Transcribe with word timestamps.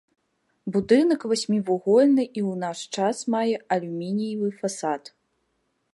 Будынак 0.75 1.21
васьмівугольны 1.31 2.23
і 2.25 2.41
ў 2.49 2.55
наш 2.65 2.79
час 2.97 3.17
мае 3.37 3.55
алюмініевы 3.77 4.49
фасад. 4.63 5.03